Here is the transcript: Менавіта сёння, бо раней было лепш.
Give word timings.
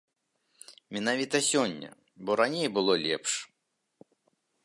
Менавіта 0.95 1.41
сёння, 1.51 1.89
бо 2.29 2.39
раней 2.41 2.67
было 2.77 2.93
лепш. 3.05 3.31